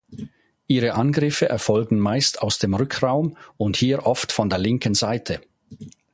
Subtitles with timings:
[0.65, 5.41] Ihre Angriffe erfolgen meist aus dem Rückraum und hier oft von der linken Seite.